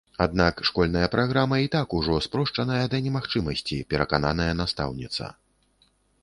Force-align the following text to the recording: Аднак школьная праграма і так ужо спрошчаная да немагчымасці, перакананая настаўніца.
Аднак 0.23 0.61
школьная 0.67 1.09
праграма 1.15 1.59
і 1.65 1.69
так 1.75 1.93
ужо 1.97 2.15
спрошчаная 2.27 2.79
да 2.95 3.03
немагчымасці, 3.09 3.77
перакананая 3.93 4.49
настаўніца. 4.63 5.31